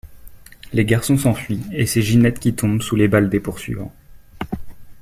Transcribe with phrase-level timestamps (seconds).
[0.73, 3.93] Les garçons s'enfuient, et c'est Ginette qui tombe sous les balles des poursuivants.